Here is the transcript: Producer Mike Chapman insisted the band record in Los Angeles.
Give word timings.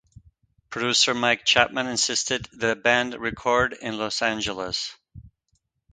Producer 0.71 1.13
Mike 1.13 1.45
Chapman 1.45 1.85
insisted 1.85 2.49
the 2.51 2.75
band 2.75 3.13
record 3.21 3.73
in 3.83 3.99
Los 3.99 4.23
Angeles. 4.23 4.95